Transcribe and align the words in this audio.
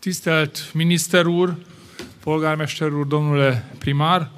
Tisztelt 0.00 0.70
miniszter 0.72 1.26
úr, 1.26 1.56
polgármester 2.22 2.92
úr, 2.92 3.06
domnule 3.06 3.70
primár, 3.78 4.30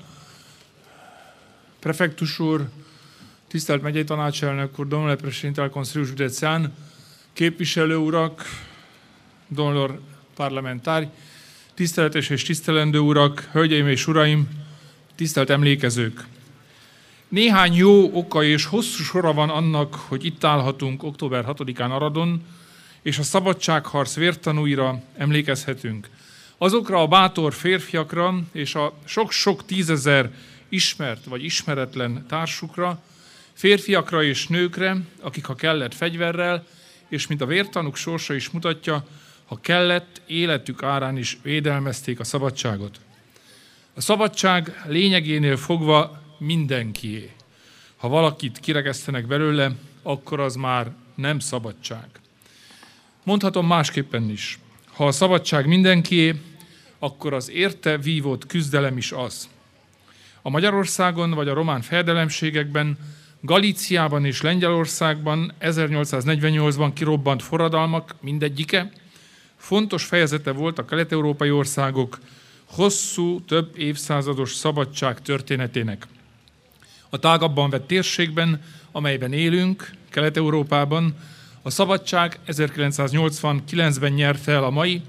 prefektus 1.78 2.38
úr, 2.38 2.68
tisztelt 3.48 3.82
megyei 3.82 4.04
tanácselnök 4.04 4.78
úr, 4.78 4.86
domnule 4.86 5.16
președinte 5.16 5.62
al 5.62 5.70
Consiliului 5.70 6.68
képviselő 7.32 7.96
urak, 7.96 8.44
domnilor 9.48 10.00
parlamentari, 10.34 11.08
tiszteletes 11.74 12.30
és 12.30 12.42
tisztelendő 12.42 12.98
urak, 12.98 13.48
hölgyeim 13.52 13.88
és 13.88 14.06
uraim, 14.06 14.48
tisztelt 15.14 15.50
emlékezők! 15.50 16.26
Néhány 17.28 17.74
jó 17.74 18.16
oka 18.16 18.44
és 18.44 18.64
hosszú 18.64 19.02
sora 19.02 19.32
van 19.32 19.50
annak, 19.50 19.94
hogy 19.94 20.24
itt 20.24 20.44
állhatunk 20.44 21.02
október 21.02 21.44
6-án 21.48 21.90
Aradon, 21.90 22.42
és 23.02 23.18
a 23.18 23.22
szabadságharc 23.22 24.14
vértanúira 24.14 25.02
emlékezhetünk. 25.16 26.08
Azokra 26.58 27.00
a 27.00 27.06
bátor 27.06 27.54
férfiakra 27.54 28.34
és 28.52 28.74
a 28.74 28.92
sok-sok 29.04 29.64
tízezer 29.64 30.30
ismert 30.68 31.24
vagy 31.24 31.44
ismeretlen 31.44 32.26
társukra, 32.28 33.02
férfiakra 33.52 34.22
és 34.22 34.46
nőkre, 34.46 34.96
akik 35.20 35.44
ha 35.44 35.54
kellett 35.54 35.94
fegyverrel, 35.94 36.66
és 37.08 37.26
mint 37.26 37.40
a 37.40 37.46
vértanúk 37.46 37.96
sorsa 37.96 38.34
is 38.34 38.50
mutatja, 38.50 39.06
ha 39.44 39.60
kellett, 39.60 40.20
életük 40.26 40.82
árán 40.82 41.16
is 41.16 41.38
védelmezték 41.42 42.20
a 42.20 42.24
szabadságot. 42.24 43.00
A 43.94 44.00
szabadság 44.00 44.82
lényegénél 44.86 45.56
fogva 45.56 46.22
mindenkié. 46.38 47.30
Ha 47.96 48.08
valakit 48.08 48.58
kiregesztenek 48.58 49.26
belőle, 49.26 49.72
akkor 50.02 50.40
az 50.40 50.54
már 50.54 50.92
nem 51.14 51.38
szabadság. 51.38 52.21
Mondhatom 53.24 53.66
másképpen 53.66 54.30
is. 54.30 54.58
Ha 54.92 55.06
a 55.06 55.12
szabadság 55.12 55.66
mindenkié, 55.66 56.34
akkor 56.98 57.32
az 57.32 57.50
érte 57.50 57.98
vívott 57.98 58.46
küzdelem 58.46 58.96
is 58.96 59.12
az. 59.12 59.48
A 60.42 60.50
Magyarországon 60.50 61.30
vagy 61.30 61.48
a 61.48 61.54
román 61.54 61.80
fejedelemségekben, 61.80 62.98
Galíciában 63.40 64.24
és 64.24 64.40
Lengyelországban 64.40 65.52
1848-ban 65.60 66.90
kirobbant 66.94 67.42
forradalmak 67.42 68.14
mindegyike 68.20 68.92
fontos 69.56 70.04
fejezete 70.04 70.50
volt 70.50 70.78
a 70.78 70.84
kelet-európai 70.84 71.50
országok 71.50 72.18
hosszú, 72.64 73.40
több 73.40 73.78
évszázados 73.78 74.54
szabadság 74.54 75.20
történetének. 75.20 76.06
A 77.10 77.18
tágabban 77.18 77.70
vett 77.70 77.86
térségben, 77.86 78.62
amelyben 78.92 79.32
élünk, 79.32 79.90
Kelet-Európában, 80.10 81.16
a 81.62 81.70
szabadság 81.70 82.38
1989-ben 82.46 84.12
nyerte 84.12 84.52
el 84.52 84.64
a 84.64 84.70
mai, 84.70 85.02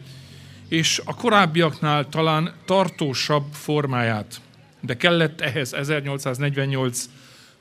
és 0.68 1.02
a 1.06 1.16
korábbiaknál 1.16 2.10
talán 2.10 2.54
tartósabb 2.66 3.46
formáját. 3.52 4.42
De 4.80 4.98
kellett 4.98 5.42
ehhez 5.42 5.74
1848 5.74 7.10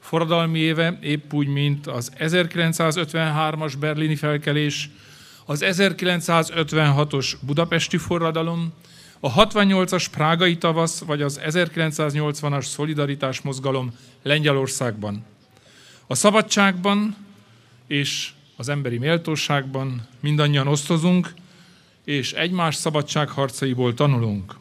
forradalmi 0.00 0.58
éve, 0.58 0.98
épp 1.00 1.32
úgy, 1.32 1.46
mint 1.46 1.86
az 1.86 2.12
1953-as 2.18 3.72
berlini 3.80 4.16
felkelés, 4.16 4.90
az 5.44 5.64
1956-os 5.66 7.32
budapesti 7.40 7.96
forradalom, 7.96 8.72
a 9.20 9.46
68-as 9.46 10.06
prágai 10.10 10.58
tavasz, 10.58 11.00
vagy 11.00 11.22
az 11.22 11.40
1980-as 11.44 12.64
szolidaritás 12.64 13.40
mozgalom 13.40 13.92
Lengyelországban. 14.22 15.24
A 16.06 16.14
szabadságban 16.14 17.16
és 17.86 18.30
az 18.56 18.68
emberi 18.68 18.98
méltóságban 18.98 20.06
mindannyian 20.20 20.66
osztozunk, 20.66 21.34
és 22.04 22.32
egymás 22.32 22.74
szabadságharcaiból 22.74 23.94
tanulunk. 23.94 24.56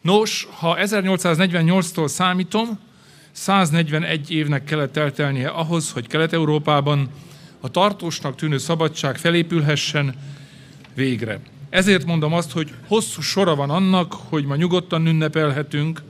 Nos, 0.00 0.48
ha 0.50 0.76
1848-tól 0.80 2.06
számítom, 2.08 2.78
141 3.32 4.30
évnek 4.30 4.64
kellett 4.64 4.96
eltelnie 4.96 5.48
ahhoz, 5.48 5.92
hogy 5.92 6.06
Kelet-Európában 6.06 7.08
a 7.60 7.70
tartósnak 7.70 8.36
tűnő 8.36 8.58
szabadság 8.58 9.18
felépülhessen 9.18 10.14
végre. 10.94 11.40
Ezért 11.70 12.04
mondom 12.04 12.32
azt, 12.32 12.52
hogy 12.52 12.72
hosszú 12.86 13.20
sora 13.20 13.54
van 13.54 13.70
annak, 13.70 14.12
hogy 14.12 14.44
ma 14.44 14.56
nyugodtan 14.56 15.06
ünnepelhetünk, 15.06 16.02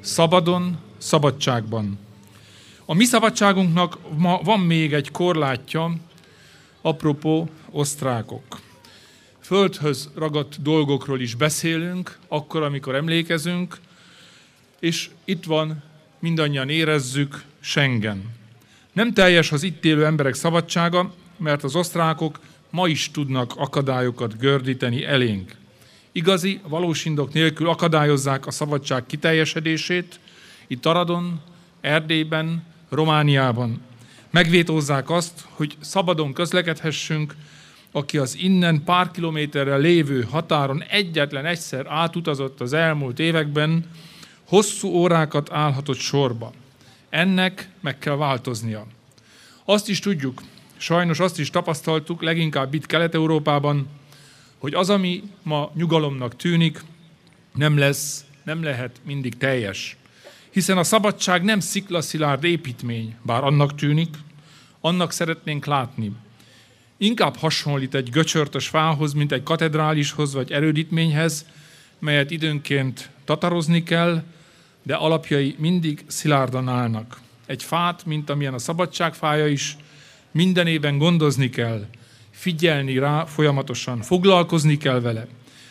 szabadon, 0.00 0.78
szabadságban. 0.98 1.98
A 2.84 2.94
mi 2.94 3.04
szabadságunknak 3.04 3.98
ma 4.16 4.40
van 4.44 4.60
még 4.60 4.92
egy 4.92 5.10
korlátja, 5.10 5.94
apropó 6.80 7.48
osztrákok. 7.70 8.60
Földhöz 9.40 10.10
ragadt 10.14 10.62
dolgokról 10.62 11.20
is 11.20 11.34
beszélünk, 11.34 12.18
akkor, 12.28 12.62
amikor 12.62 12.94
emlékezünk, 12.94 13.78
és 14.80 15.10
itt 15.24 15.44
van, 15.44 15.82
mindannyian 16.18 16.68
érezzük, 16.68 17.44
Schengen. 17.60 18.22
Nem 18.92 19.12
teljes 19.12 19.52
az 19.52 19.62
itt 19.62 19.84
élő 19.84 20.04
emberek 20.04 20.34
szabadsága, 20.34 21.14
mert 21.36 21.64
az 21.64 21.74
osztrákok 21.74 22.40
ma 22.70 22.88
is 22.88 23.10
tudnak 23.10 23.52
akadályokat 23.56 24.38
gördíteni 24.38 25.04
elénk. 25.04 25.56
Igazi, 26.12 26.60
valós 26.68 27.04
indok 27.04 27.32
nélkül 27.32 27.68
akadályozzák 27.68 28.46
a 28.46 28.50
szabadság 28.50 29.06
kiteljesedését, 29.06 30.20
itt 30.66 30.86
Aradon, 30.86 31.40
Erdélyben, 31.80 32.64
Romániában. 32.88 33.80
Megvétózzák 34.30 35.10
azt, 35.10 35.44
hogy 35.50 35.76
szabadon 35.80 36.32
közlekedhessünk, 36.32 37.34
aki 37.92 38.18
az 38.18 38.36
innen 38.38 38.84
pár 38.84 39.10
kilométerre 39.10 39.76
lévő 39.76 40.22
határon 40.22 40.82
egyetlen 40.82 41.46
egyszer 41.46 41.86
átutazott 41.86 42.60
az 42.60 42.72
elmúlt 42.72 43.18
években, 43.18 43.84
hosszú 44.44 44.88
órákat 44.88 45.52
állhatott 45.52 45.98
sorba. 45.98 46.52
Ennek 47.08 47.68
meg 47.80 47.98
kell 47.98 48.16
változnia. 48.16 48.86
Azt 49.64 49.88
is 49.88 49.98
tudjuk, 49.98 50.42
sajnos 50.76 51.18
azt 51.18 51.38
is 51.38 51.50
tapasztaltuk, 51.50 52.22
leginkább 52.22 52.74
itt 52.74 52.86
Kelet-Európában, 52.86 53.88
hogy 54.58 54.74
az, 54.74 54.90
ami 54.90 55.22
ma 55.42 55.70
nyugalomnak 55.74 56.36
tűnik, 56.36 56.84
nem 57.54 57.78
lesz, 57.78 58.24
nem 58.42 58.62
lehet 58.62 59.00
mindig 59.04 59.36
teljes. 59.36 59.96
Hiszen 60.50 60.78
a 60.78 60.84
szabadság 60.84 61.42
nem 61.42 61.60
sziklaszilárd 61.60 62.44
építmény, 62.44 63.16
bár 63.22 63.44
annak 63.44 63.74
tűnik, 63.74 64.08
annak 64.80 65.12
szeretnénk 65.12 65.66
látni. 65.66 66.12
Inkább 66.96 67.36
hasonlít 67.36 67.94
egy 67.94 68.10
göcsörtös 68.10 68.68
fához, 68.68 69.12
mint 69.12 69.32
egy 69.32 69.42
katedrálishoz 69.42 70.34
vagy 70.34 70.52
erődítményhez, 70.52 71.46
melyet 71.98 72.30
időnként 72.30 73.10
tatarozni 73.24 73.82
kell, 73.82 74.22
de 74.82 74.94
alapjai 74.94 75.54
mindig 75.58 76.04
szilárdan 76.06 76.68
állnak. 76.68 77.20
Egy 77.46 77.62
fát, 77.62 78.06
mint 78.06 78.30
amilyen 78.30 78.54
a 78.54 78.58
szabadságfája 78.58 79.46
is, 79.46 79.76
minden 80.30 80.66
évben 80.66 80.98
gondozni 80.98 81.50
kell, 81.50 81.86
figyelni 82.30 82.98
rá 82.98 83.24
folyamatosan, 83.24 84.00
foglalkozni 84.00 84.76
kell 84.76 85.00
vele, 85.00 85.26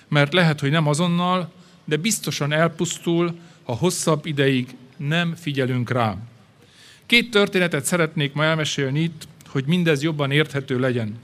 mert 0.08 0.34
lehet, 0.34 0.60
hogy 0.60 0.72
nem 0.72 0.88
azonnal, 0.88 1.52
de 1.86 1.98
biztosan 1.98 2.52
elpusztul, 2.52 3.40
ha 3.70 3.76
hosszabb 3.76 4.26
ideig 4.26 4.76
nem 4.98 5.36
figyelünk 5.36 5.90
rá. 5.90 6.18
Két 7.06 7.32
történetet 7.32 7.86
szeretnék 7.86 8.34
ma 8.34 8.44
elmesélni 8.44 9.00
itt, 9.00 9.28
hogy 9.48 9.66
mindez 9.66 10.04
jobban 10.04 10.32
érthető 10.32 10.80
legyen. 10.80 11.20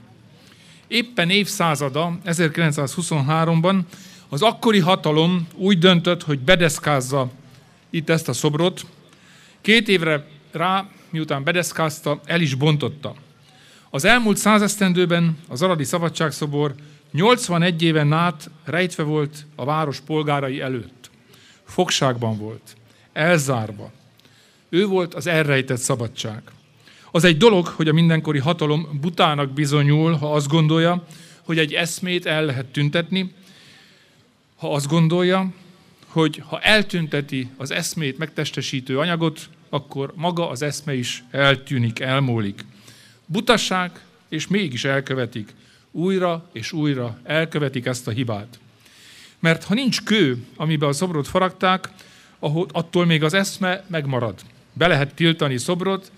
Éppen 0.86 1.30
évszázada, 1.30 2.18
1923-ban 2.24 3.80
az 4.28 4.42
akkori 4.42 4.78
hatalom 4.78 5.46
úgy 5.54 5.78
döntött, 5.78 6.22
hogy 6.22 6.38
bedeszkázza 6.38 7.30
itt 7.90 8.08
ezt 8.08 8.28
a 8.28 8.32
szobrot. 8.32 8.86
Két 9.60 9.88
évre 9.88 10.26
rá, 10.52 10.88
miután 11.10 11.44
bedeszkázta, 11.44 12.20
el 12.24 12.40
is 12.40 12.54
bontotta. 12.54 13.14
Az 13.90 14.04
elmúlt 14.04 14.36
százesztendőben 14.36 15.38
az 15.48 15.62
Aradi 15.62 15.84
Szabadságszobor 15.84 16.74
81 17.12 17.82
éven 17.82 18.12
át 18.12 18.50
rejtve 18.64 19.02
volt 19.02 19.46
a 19.54 19.64
város 19.64 20.00
polgárai 20.00 20.60
előtt. 20.60 20.95
Fogságban 21.66 22.38
volt, 22.38 22.76
elzárva. 23.12 23.90
Ő 24.68 24.86
volt 24.86 25.14
az 25.14 25.26
elrejtett 25.26 25.78
szabadság. 25.78 26.42
Az 27.10 27.24
egy 27.24 27.36
dolog, 27.36 27.66
hogy 27.66 27.88
a 27.88 27.92
mindenkori 27.92 28.38
hatalom 28.38 28.98
butának 29.00 29.50
bizonyul, 29.50 30.12
ha 30.12 30.32
azt 30.32 30.48
gondolja, 30.48 31.06
hogy 31.42 31.58
egy 31.58 31.72
eszmét 31.72 32.26
el 32.26 32.44
lehet 32.44 32.66
tüntetni, 32.66 33.32
ha 34.56 34.72
azt 34.72 34.86
gondolja, 34.88 35.52
hogy 36.06 36.42
ha 36.46 36.60
eltünteti 36.60 37.48
az 37.56 37.70
eszmét 37.70 38.18
megtestesítő 38.18 38.98
anyagot, 38.98 39.48
akkor 39.68 40.12
maga 40.14 40.48
az 40.48 40.62
eszme 40.62 40.94
is 40.94 41.24
eltűnik, 41.30 42.00
elmúlik. 42.00 42.64
Butasság, 43.26 44.00
és 44.28 44.46
mégis 44.46 44.84
elkövetik. 44.84 45.54
Újra 45.90 46.48
és 46.52 46.72
újra 46.72 47.18
elkövetik 47.24 47.86
ezt 47.86 48.06
a 48.06 48.10
hibát. 48.10 48.58
Mert 49.40 49.64
ha 49.64 49.74
nincs 49.74 50.02
kő, 50.02 50.44
amiben 50.56 50.88
a 50.88 50.92
szobrot 50.92 51.28
faragták, 51.28 51.88
attól 52.72 53.04
még 53.06 53.22
az 53.22 53.34
eszme 53.34 53.84
megmarad. 53.86 54.40
Be 54.72 54.86
lehet 54.86 55.14
tiltani 55.14 55.58
szobrot, 55.58 56.12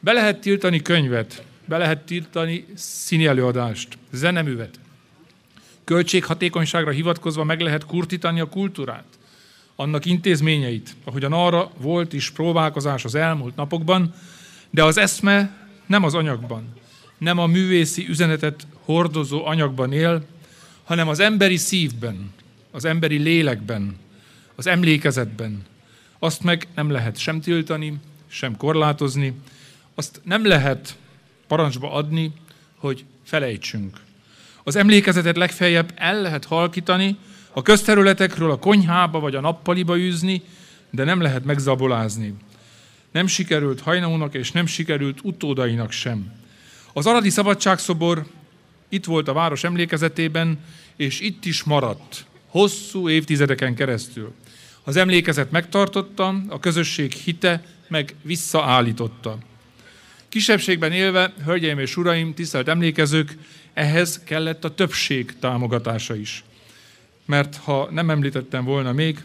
be 0.00 0.12
lehet 0.12 0.40
tiltani 0.40 0.82
könyvet, 0.82 1.44
be 1.64 1.78
lehet 1.78 2.04
tiltani 2.04 2.66
színi 2.74 3.26
előadást, 3.26 3.98
zeneművet. 4.12 4.78
Költséghatékonyságra 5.84 6.90
hivatkozva 6.90 7.44
meg 7.44 7.60
lehet 7.60 7.86
kurtítani 7.86 8.40
a 8.40 8.48
kultúrát, 8.48 9.04
annak 9.76 10.04
intézményeit, 10.04 10.96
ahogyan 11.04 11.32
arra 11.32 11.70
volt 11.78 12.12
is 12.12 12.30
próbálkozás 12.30 13.04
az 13.04 13.14
elmúlt 13.14 13.56
napokban, 13.56 14.14
de 14.70 14.84
az 14.84 14.96
eszme 14.96 15.68
nem 15.86 16.04
az 16.04 16.14
anyagban, 16.14 16.64
nem 17.18 17.38
a 17.38 17.46
művészi 17.46 18.08
üzenetet 18.08 18.66
hordozó 18.84 19.46
anyagban 19.46 19.92
él, 19.92 20.26
hanem 20.84 21.08
az 21.08 21.20
emberi 21.20 21.56
szívben, 21.56 22.32
az 22.76 22.84
emberi 22.84 23.16
lélekben, 23.16 23.96
az 24.54 24.66
emlékezetben. 24.66 25.64
Azt 26.18 26.42
meg 26.42 26.66
nem 26.74 26.90
lehet 26.90 27.18
sem 27.18 27.40
tiltani, 27.40 27.98
sem 28.28 28.56
korlátozni, 28.56 29.34
azt 29.94 30.20
nem 30.24 30.46
lehet 30.46 30.96
parancsba 31.46 31.92
adni, 31.92 32.32
hogy 32.76 33.04
felejtsünk. 33.24 34.00
Az 34.64 34.76
emlékezetet 34.76 35.36
legfeljebb 35.36 35.92
el 35.94 36.20
lehet 36.20 36.44
halkítani, 36.44 37.16
a 37.52 37.62
közterületekről 37.62 38.50
a 38.50 38.58
konyhába 38.58 39.20
vagy 39.20 39.34
a 39.34 39.40
nappaliba 39.40 39.96
űzni, 39.96 40.42
de 40.90 41.04
nem 41.04 41.20
lehet 41.20 41.44
megzabolázni. 41.44 42.34
Nem 43.10 43.26
sikerült 43.26 43.80
hajnalónak 43.80 44.34
és 44.34 44.52
nem 44.52 44.66
sikerült 44.66 45.18
utódainak 45.22 45.90
sem. 45.90 46.32
Az 46.92 47.06
Aradi 47.06 47.30
Szabadságszobor 47.30 48.26
itt 48.88 49.04
volt 49.04 49.28
a 49.28 49.32
város 49.32 49.64
emlékezetében, 49.64 50.58
és 50.96 51.20
itt 51.20 51.44
is 51.44 51.62
maradt, 51.62 52.26
hosszú 52.56 53.08
évtizedeken 53.08 53.74
keresztül. 53.74 54.32
Az 54.84 54.96
emlékezet 54.96 55.50
megtartotta, 55.50 56.34
a 56.48 56.60
közösség 56.60 57.12
hite 57.12 57.64
meg 57.88 58.14
visszaállította. 58.22 59.38
Kisebbségben 60.28 60.92
élve, 60.92 61.34
hölgyeim 61.44 61.78
és 61.78 61.96
uraim, 61.96 62.34
tisztelt 62.34 62.68
emlékezők, 62.68 63.36
ehhez 63.74 64.20
kellett 64.24 64.64
a 64.64 64.74
többség 64.74 65.38
támogatása 65.38 66.16
is. 66.16 66.44
Mert 67.24 67.56
ha 67.56 67.88
nem 67.90 68.10
említettem 68.10 68.64
volna 68.64 68.92
még, 68.92 69.24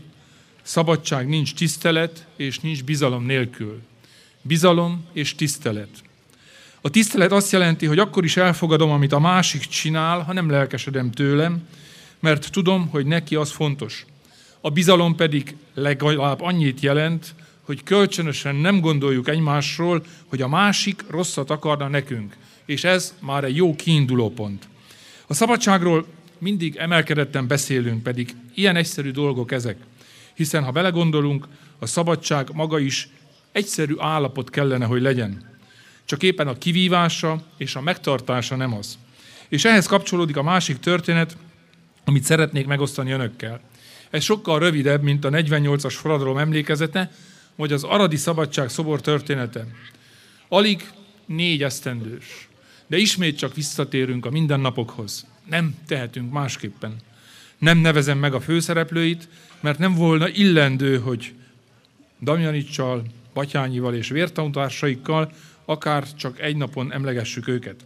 szabadság 0.61 1.27
nincs 1.27 1.53
tisztelet, 1.53 2.27
és 2.35 2.59
nincs 2.59 2.83
bizalom 2.83 3.25
nélkül. 3.25 3.81
Bizalom 4.41 5.05
és 5.13 5.35
tisztelet. 5.35 6.03
A 6.81 6.89
tisztelet 6.89 7.31
azt 7.31 7.51
jelenti, 7.51 7.85
hogy 7.85 7.99
akkor 7.99 8.23
is 8.23 8.37
elfogadom, 8.37 8.91
amit 8.91 9.11
a 9.11 9.19
másik 9.19 9.61
csinál, 9.61 10.19
ha 10.19 10.33
nem 10.33 10.49
lelkesedem 10.49 11.11
tőlem, 11.11 11.67
mert 12.21 12.51
tudom, 12.51 12.87
hogy 12.87 13.05
neki 13.05 13.35
az 13.35 13.51
fontos. 13.51 14.05
A 14.61 14.69
bizalom 14.69 15.15
pedig 15.15 15.55
legalább 15.73 16.41
annyit 16.41 16.79
jelent, 16.79 17.35
hogy 17.61 17.83
kölcsönösen 17.83 18.55
nem 18.55 18.79
gondoljuk 18.79 19.27
egymásról, 19.27 20.05
hogy 20.25 20.41
a 20.41 20.47
másik 20.47 21.03
rosszat 21.09 21.49
akarna 21.49 21.87
nekünk. 21.87 22.37
És 22.65 22.83
ez 22.83 23.15
már 23.19 23.43
egy 23.43 23.55
jó 23.55 23.75
kiinduló 23.75 24.29
pont. 24.29 24.67
A 25.27 25.33
szabadságról 25.33 26.05
mindig 26.37 26.75
emelkedetten 26.75 27.47
beszélünk, 27.47 28.03
pedig 28.03 28.35
ilyen 28.53 28.75
egyszerű 28.75 29.11
dolgok 29.11 29.51
ezek. 29.51 29.77
Hiszen 30.33 30.63
ha 30.63 30.71
belegondolunk, 30.71 31.47
a 31.79 31.85
szabadság 31.85 32.49
maga 32.53 32.79
is 32.79 33.09
egyszerű 33.51 33.93
állapot 33.97 34.49
kellene, 34.49 34.85
hogy 34.85 35.01
legyen. 35.01 35.49
Csak 36.05 36.23
éppen 36.23 36.47
a 36.47 36.57
kivívása 36.57 37.43
és 37.57 37.75
a 37.75 37.81
megtartása 37.81 38.55
nem 38.55 38.73
az. 38.73 38.97
És 39.49 39.65
ehhez 39.65 39.85
kapcsolódik 39.85 40.37
a 40.37 40.43
másik 40.43 40.79
történet, 40.79 41.37
amit 42.05 42.23
szeretnék 42.23 42.65
megosztani 42.65 43.11
önökkel. 43.11 43.61
Ez 44.09 44.23
sokkal 44.23 44.59
rövidebb, 44.59 45.03
mint 45.03 45.25
a 45.25 45.29
48-as 45.29 45.93
forradalom 45.97 46.37
emlékezete, 46.37 47.11
vagy 47.55 47.71
az 47.71 47.83
Aradi 47.83 48.15
Szabadság 48.15 48.69
szobor 48.69 49.01
története. 49.01 49.65
Alig 50.47 50.91
négy 51.25 51.63
esztendős. 51.63 52.47
De 52.87 52.97
ismét 52.97 53.37
csak 53.37 53.55
visszatérünk 53.55 54.25
a 54.25 54.29
mindennapokhoz. 54.29 55.25
Nem 55.49 55.75
tehetünk 55.87 56.31
másképpen. 56.31 56.95
Nem 57.57 57.77
nevezem 57.77 58.17
meg 58.17 58.33
a 58.33 58.41
főszereplőit, 58.41 59.27
mert 59.59 59.79
nem 59.79 59.95
volna 59.95 60.29
illendő, 60.29 60.99
hogy 60.99 61.33
Damjanicsal, 62.21 63.03
Batyányival 63.33 63.95
és 63.95 64.09
vértanutársaikkal 64.09 65.31
akár 65.65 66.13
csak 66.13 66.39
egy 66.39 66.55
napon 66.55 66.93
emlegessük 66.93 67.47
őket. 67.47 67.85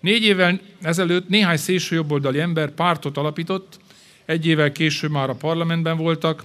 Négy 0.00 0.22
évvel 0.22 0.60
ezelőtt 0.82 1.28
néhány 1.28 1.56
szélsőjobboldali 1.56 2.40
ember 2.40 2.70
pártot 2.70 3.16
alapított, 3.16 3.78
egy 4.24 4.46
évvel 4.46 4.72
később 4.72 5.10
már 5.10 5.30
a 5.30 5.34
parlamentben 5.34 5.96
voltak, 5.96 6.44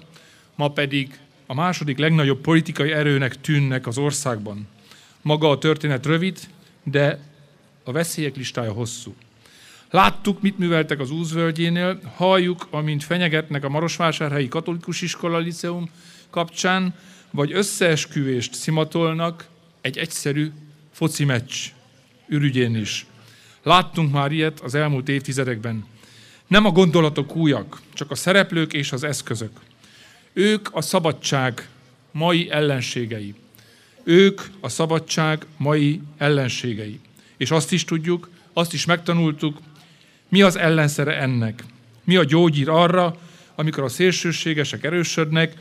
ma 0.56 0.68
pedig 0.68 1.20
a 1.46 1.54
második 1.54 1.98
legnagyobb 1.98 2.42
politikai 2.42 2.92
erőnek 2.92 3.42
tűnnek 3.42 3.88
az 3.88 3.98
országban. 3.98 4.68
Maga 5.22 5.50
a 5.50 5.58
történet 5.58 6.06
rövid, 6.06 6.40
de 6.84 7.20
a 7.84 7.92
veszélyek 7.92 8.36
listája 8.36 8.72
hosszú. 8.72 9.16
Láttuk, 9.90 10.42
mit 10.42 10.58
műveltek 10.58 11.00
az 11.00 11.12
Úzvölgyénél, 11.12 12.00
halljuk, 12.16 12.68
amint 12.70 13.04
fenyegetnek 13.04 13.64
a 13.64 13.70
Marosvásárhelyi 13.70 14.48
Katolikus 14.48 15.02
Iskola 15.02 15.38
Liceum 15.38 15.90
kapcsán, 16.30 16.94
vagy 17.32 17.52
összeesküvést 17.52 18.54
szimatolnak 18.54 19.48
egy 19.82 19.98
egyszerű 19.98 20.52
foci 20.92 21.26
meccs 21.26 21.54
ürügyén 22.28 22.76
is. 22.76 23.06
Láttunk 23.64 24.12
már 24.12 24.32
ilyet 24.32 24.60
az 24.60 24.76
elmúlt 24.76 25.10
évtizedekben. 25.10 25.86
Nem 26.48 26.66
a 26.66 26.72
gondolatok 26.72 27.36
újak, 27.36 27.82
csak 27.94 28.12
a 28.12 28.16
szereplők 28.16 28.74
és 28.74 28.92
az 28.92 29.04
eszközök. 29.04 29.60
Ők 30.34 30.70
a 30.72 30.82
szabadság 30.82 31.68
mai 32.12 32.52
ellenségei. 32.52 33.34
Ők 34.04 34.42
a 34.60 34.70
szabadság 34.70 35.46
mai 35.58 36.02
ellenségei. 36.18 37.00
És 37.38 37.52
azt 37.52 37.72
is 37.72 37.86
tudjuk, 37.86 38.30
azt 38.54 38.74
is 38.74 38.86
megtanultuk, 38.86 39.58
mi 40.30 40.42
az 40.42 40.58
ellenszere 40.58 41.18
ennek. 41.20 41.64
Mi 42.04 42.16
a 42.16 42.24
gyógyír 42.24 42.70
arra, 42.70 43.18
amikor 43.56 43.84
a 43.84 43.90
szélsőségesek 43.90 44.84
erősödnek, 44.84 45.54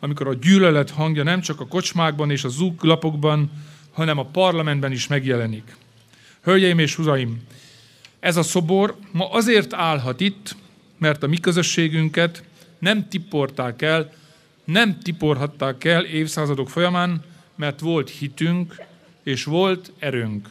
amikor 0.00 0.28
a 0.28 0.34
gyűlölet 0.34 0.90
hangja 0.90 1.22
nem 1.22 1.40
csak 1.40 1.60
a 1.60 1.66
kocsmákban 1.66 2.30
és 2.30 2.44
a 2.44 2.48
zúglapokban, 2.48 3.50
hanem 3.92 4.18
a 4.18 4.24
parlamentben 4.24 4.92
is 4.92 5.06
megjelenik. 5.06 5.76
Hölgyeim 6.42 6.78
és 6.78 6.98
uraim, 6.98 7.42
ez 8.20 8.36
a 8.36 8.42
szobor 8.42 8.96
ma 9.12 9.30
azért 9.30 9.72
állhat 9.72 10.20
itt, 10.20 10.56
mert 10.98 11.22
a 11.22 11.26
mi 11.26 11.38
közösségünket 11.38 12.42
nem 12.78 13.08
tiporták 13.08 13.82
el 13.82 14.12
nem 14.70 14.98
tiporhatták 14.98 15.84
el 15.84 16.04
évszázadok 16.04 16.70
folyamán, 16.70 17.24
mert 17.54 17.80
volt 17.80 18.10
hitünk, 18.10 18.82
és 19.22 19.44
volt 19.44 19.92
erőnk. 19.98 20.48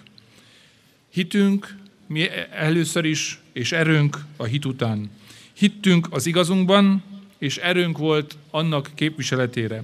Hitünk 1.09 1.75
mi 2.07 2.29
először 2.51 3.05
is, 3.05 3.39
és 3.53 3.71
erőnk 3.71 4.17
a 4.37 4.43
hit 4.43 4.65
után. 4.65 5.11
Hittünk 5.53 6.07
az 6.09 6.25
igazunkban, 6.25 7.03
és 7.37 7.57
erőnk 7.57 7.97
volt 7.97 8.37
annak 8.51 8.89
képviseletére. 8.95 9.83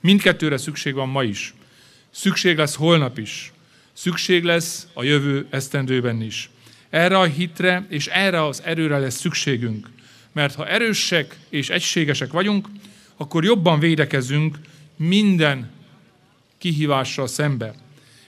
Mindkettőre 0.00 0.56
szükség 0.56 0.94
van 0.94 1.08
ma 1.08 1.22
is. 1.22 1.54
Szükség 2.10 2.56
lesz 2.56 2.74
holnap 2.74 3.18
is. 3.18 3.52
Szükség 4.00 4.44
lesz 4.44 4.86
a 4.92 5.02
jövő 5.02 5.46
esztendőben 5.50 6.22
is. 6.22 6.50
Erre 6.90 7.18
a 7.18 7.24
hitre 7.24 7.86
és 7.88 8.06
erre 8.06 8.44
az 8.44 8.62
erőre 8.62 8.98
lesz 8.98 9.18
szükségünk. 9.18 9.88
Mert 10.32 10.54
ha 10.54 10.68
erősek 10.68 11.36
és 11.48 11.70
egységesek 11.70 12.32
vagyunk, 12.32 12.68
akkor 13.16 13.44
jobban 13.44 13.78
védekezünk 13.78 14.58
minden 14.96 15.70
kihívással 16.58 17.26
szembe. 17.26 17.74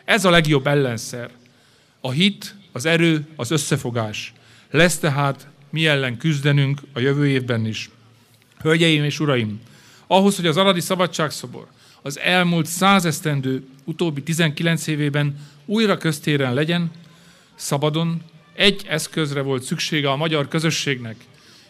Ez 0.05 0.25
a 0.25 0.31
legjobb 0.31 0.67
ellenszer. 0.67 1.31
A 2.01 2.11
hit, 2.11 2.55
az 2.73 2.85
erő, 2.85 3.27
az 3.37 3.51
összefogás. 3.51 4.33
Lesz 4.71 4.99
tehát 4.99 5.47
mi 5.71 5.87
ellen 5.87 6.17
küzdenünk 6.17 6.81
a 6.93 7.01
jövő 7.01 7.29
évben 7.29 7.67
is. 7.67 7.91
Hölgyeim 8.61 9.05
és 9.05 9.21
uraim, 9.21 9.61
ahhoz, 10.07 10.37
hogy 10.37 10.47
az 10.47 10.57
Aradi 10.57 10.81
Szabadságszobor 10.81 11.67
az 12.03 12.19
elmúlt 12.19 12.67
százesztendő 12.67 13.67
utóbbi 13.85 14.23
19 14.23 14.87
évében 14.87 15.37
újra 15.65 15.97
köztéren 15.97 16.55
legyen, 16.55 16.91
szabadon, 17.55 18.23
egy 18.55 18.85
eszközre 18.89 19.41
volt 19.41 19.63
szüksége 19.63 20.11
a 20.11 20.17
magyar 20.17 20.49
közösségnek. 20.49 21.17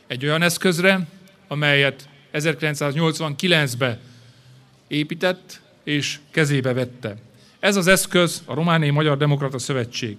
Egy 0.06 0.24
olyan 0.24 0.42
eszközre, 0.42 1.06
amelyet 1.48 2.08
1989-ben 2.32 3.98
épített 4.88 5.60
és 5.84 6.18
kezébe 6.30 6.72
vette. 6.72 7.16
Ez 7.60 7.76
az 7.76 7.86
eszköz 7.86 8.42
a 8.44 8.54
Romániai 8.54 8.90
Magyar 8.90 9.16
Demokrata 9.16 9.58
Szövetség. 9.58 10.16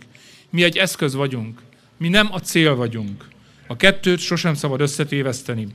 Mi 0.50 0.64
egy 0.64 0.78
eszköz 0.78 1.14
vagyunk, 1.14 1.62
mi 1.98 2.10
nem 2.10 2.28
a 2.32 2.40
cél 2.40 2.76
vagyunk. 2.76 3.28
A 3.68 3.76
kettőt 3.76 4.20
sosem 4.20 4.54
szabad 4.54 4.82
összetéveszteni. 4.82 5.68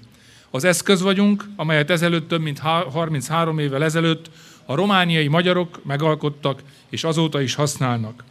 Az 0.51 0.65
eszköz 0.65 1.01
vagyunk, 1.01 1.45
amelyet 1.57 1.91
ezelőtt 1.91 2.29
több 2.29 2.41
mint 2.41 2.59
33 2.59 3.59
évvel 3.59 3.85
ezelőtt 3.85 4.31
a 4.71 4.75
romániai 4.75 5.29
magyarok 5.29 5.85
megalkottak, 5.85 6.63
és 6.91 7.05
azóta 7.05 7.41
is 7.41 7.55
használnak. 7.55 8.25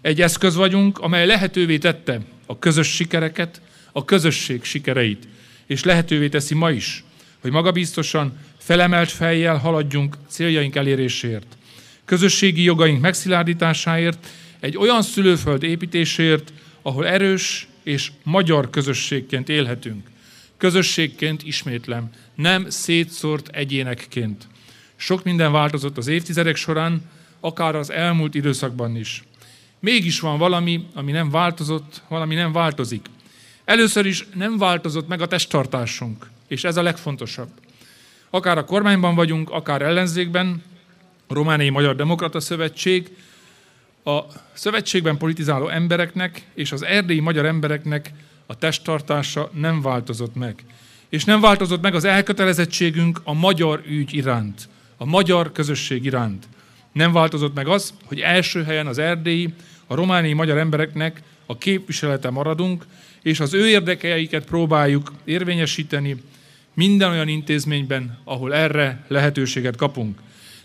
Egy 0.00 0.20
eszköz 0.20 0.54
vagyunk, 0.54 0.98
amely 0.98 1.26
lehetővé 1.26 1.78
tette 1.78 2.20
a 2.46 2.58
közös 2.58 2.94
sikereket, 2.94 3.60
a 3.92 4.04
közösség 4.04 4.64
sikereit, 4.64 5.28
és 5.66 5.84
lehetővé 5.84 6.28
teszi 6.28 6.54
ma 6.54 6.70
is, 6.70 7.04
hogy 7.40 7.50
magabiztosan, 7.50 8.38
felemelt 8.58 9.10
fejjel 9.10 9.56
haladjunk 9.56 10.16
céljaink 10.28 10.76
eléréséért. 10.76 11.56
Közösségi 12.04 12.62
jogaink 12.62 13.00
megszilárdításáért, 13.00 14.26
egy 14.60 14.76
olyan 14.76 15.02
szülőföld 15.02 15.62
építéséért, 15.62 16.52
ahol 16.82 17.06
erős 17.06 17.68
és 17.82 18.10
magyar 18.22 18.70
közösségként 18.70 19.48
élhetünk. 19.48 20.10
Közösségként 20.56 21.42
ismétlem, 21.42 22.10
nem 22.34 22.70
szétszórt 22.70 23.48
egyénekként. 23.48 24.50
Sok 25.02 25.24
minden 25.24 25.52
változott 25.52 25.96
az 25.96 26.06
évtizedek 26.06 26.56
során, 26.56 27.02
akár 27.40 27.74
az 27.74 27.90
elmúlt 27.90 28.34
időszakban 28.34 28.96
is. 28.96 29.22
Mégis 29.78 30.20
van 30.20 30.38
valami, 30.38 30.86
ami 30.94 31.12
nem 31.12 31.30
változott, 31.30 32.02
valami 32.08 32.34
nem 32.34 32.52
változik. 32.52 33.06
Először 33.64 34.06
is 34.06 34.26
nem 34.34 34.58
változott 34.58 35.08
meg 35.08 35.20
a 35.20 35.26
testtartásunk, 35.26 36.30
és 36.48 36.64
ez 36.64 36.76
a 36.76 36.82
legfontosabb. 36.82 37.48
Akár 38.30 38.58
a 38.58 38.64
kormányban 38.64 39.14
vagyunk, 39.14 39.50
akár 39.50 39.82
ellenzékben, 39.82 40.62
a 41.26 41.34
Romániai 41.34 41.70
Magyar 41.70 41.96
Demokrata 41.96 42.40
Szövetség, 42.40 43.16
a 44.04 44.20
szövetségben 44.52 45.16
politizáló 45.16 45.68
embereknek 45.68 46.46
és 46.54 46.72
az 46.72 46.84
erdélyi 46.84 47.20
magyar 47.20 47.44
embereknek 47.44 48.10
a 48.46 48.56
testtartása 48.56 49.50
nem 49.52 49.82
változott 49.82 50.34
meg. 50.34 50.64
És 51.08 51.24
nem 51.24 51.40
változott 51.40 51.82
meg 51.82 51.94
az 51.94 52.04
elkötelezettségünk 52.04 53.20
a 53.24 53.32
magyar 53.32 53.82
ügy 53.86 54.14
iránt, 54.14 54.68
a 54.96 55.04
magyar 55.04 55.52
közösség 55.52 56.04
iránt. 56.04 56.48
Nem 56.92 57.12
változott 57.12 57.54
meg 57.54 57.68
az, 57.68 57.94
hogy 58.04 58.20
első 58.20 58.62
helyen 58.62 58.86
az 58.86 58.98
erdélyi, 58.98 59.54
a 59.86 59.94
romániai 59.94 60.32
magyar 60.32 60.58
embereknek 60.58 61.22
a 61.46 61.58
képviselete 61.58 62.30
maradunk, 62.30 62.84
és 63.22 63.40
az 63.40 63.54
ő 63.54 63.68
érdekeiket 63.68 64.44
próbáljuk 64.44 65.12
érvényesíteni 65.24 66.16
minden 66.74 67.10
olyan 67.10 67.28
intézményben, 67.28 68.18
ahol 68.24 68.54
erre 68.54 69.04
lehetőséget 69.08 69.76
kapunk. 69.76 70.18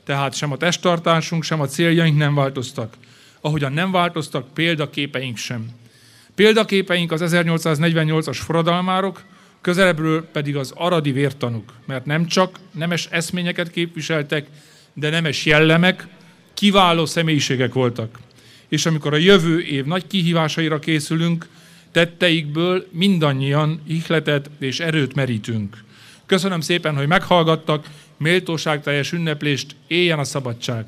Tehát 0.03 0.33
sem 0.33 0.51
a 0.51 0.57
testtartásunk, 0.57 1.43
sem 1.43 1.61
a 1.61 1.67
céljaink 1.67 2.17
nem 2.17 2.35
változtak. 2.35 2.93
Ahogyan 3.41 3.73
nem 3.73 3.91
változtak 3.91 4.53
példaképeink 4.53 5.37
sem. 5.37 5.69
Példaképeink 6.35 7.11
az 7.11 7.21
1848-as 7.25 8.37
forradalmárok, 8.43 9.23
közelebbről 9.67 10.25
pedig 10.25 10.55
az 10.55 10.73
aradi 10.75 11.11
vértanuk, 11.11 11.73
mert 11.85 12.05
nem 12.05 12.25
csak 12.25 12.59
nemes 12.71 13.07
eszményeket 13.11 13.71
képviseltek, 13.71 14.47
de 14.93 15.09
nemes 15.09 15.45
jellemek, 15.45 16.07
kiváló 16.53 17.05
személyiségek 17.05 17.73
voltak. 17.73 18.19
És 18.67 18.85
amikor 18.85 19.13
a 19.13 19.17
jövő 19.17 19.61
év 19.61 19.85
nagy 19.85 20.07
kihívásaira 20.07 20.79
készülünk, 20.79 21.47
tetteikből 21.91 22.87
mindannyian 22.91 23.81
ihletet 23.87 24.49
és 24.59 24.79
erőt 24.79 25.15
merítünk. 25.15 25.83
Köszönöm 26.25 26.61
szépen, 26.61 26.95
hogy 26.95 27.07
meghallgattak, 27.07 27.87
méltóságteljes 28.17 29.11
ünneplést, 29.11 29.75
éljen 29.87 30.19
a 30.19 30.23
szabadság! 30.23 30.85